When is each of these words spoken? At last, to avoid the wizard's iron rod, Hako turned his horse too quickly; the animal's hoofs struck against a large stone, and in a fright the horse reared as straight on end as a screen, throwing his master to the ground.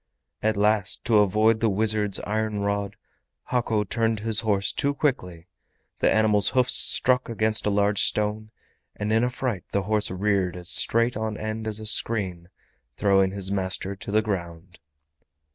At 0.41 0.57
last, 0.57 1.05
to 1.05 1.19
avoid 1.19 1.59
the 1.59 1.69
wizard's 1.69 2.19
iron 2.21 2.61
rod, 2.61 2.95
Hako 3.51 3.83
turned 3.83 4.21
his 4.21 4.39
horse 4.39 4.71
too 4.71 4.95
quickly; 4.95 5.45
the 5.99 6.11
animal's 6.11 6.49
hoofs 6.49 6.73
struck 6.73 7.29
against 7.29 7.67
a 7.67 7.69
large 7.69 8.01
stone, 8.01 8.49
and 8.95 9.13
in 9.13 9.23
a 9.23 9.29
fright 9.29 9.63
the 9.71 9.83
horse 9.83 10.09
reared 10.09 10.55
as 10.57 10.69
straight 10.69 11.15
on 11.15 11.37
end 11.37 11.67
as 11.67 11.79
a 11.79 11.85
screen, 11.85 12.49
throwing 12.97 13.29
his 13.29 13.51
master 13.51 13.95
to 13.97 14.09
the 14.09 14.23
ground. 14.23 14.79